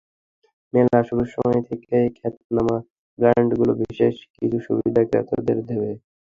মেলা 0.73 0.99
শুরুর 1.07 1.29
সময় 1.35 1.61
থেকেই 1.69 2.07
খ্যাতনামা 2.17 2.77
ব্র্যান্ডগুলো 3.19 3.73
বিশেষ 3.81 4.15
কিছু 4.33 4.57
সুবিধা 4.65 5.01
ক্রেতাদের 5.09 5.57
দেবে। 5.69 5.91